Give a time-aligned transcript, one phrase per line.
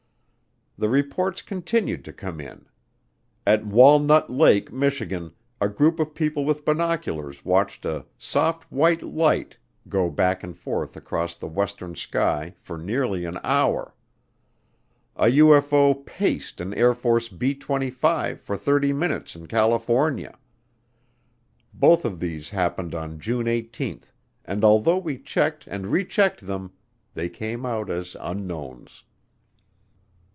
[0.77, 2.65] The reports continued to come in.
[3.45, 9.57] At Walnut Lake, Michigan, a group of people with binoculars watched a "soft white light"
[9.87, 13.93] go back and forth across the western sky for nearly an hour.
[15.17, 20.35] A UFO "paced" an Air Force B 25 for thirty minutes in California.
[21.75, 24.01] Both of these happened on June 18,
[24.45, 26.71] and although we checked and rechecked them,
[27.13, 29.03] they came out as unknowns.